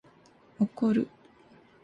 [0.59, 1.07] 怒る